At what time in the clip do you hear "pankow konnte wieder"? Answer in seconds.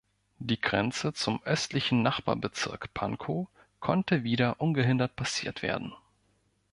2.95-4.59